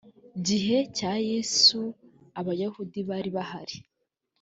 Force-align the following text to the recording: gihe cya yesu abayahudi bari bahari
gihe 0.47 0.77
cya 0.97 1.13
yesu 1.29 1.79
abayahudi 2.39 2.99
bari 3.09 3.29
bahari 3.35 3.77